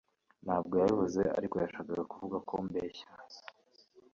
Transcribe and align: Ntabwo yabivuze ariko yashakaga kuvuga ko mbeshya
Ntabwo 0.45 0.73
yabivuze 0.81 1.21
ariko 1.37 1.55
yashakaga 1.63 2.03
kuvuga 2.11 2.37
ko 2.47 2.53
mbeshya 2.67 3.07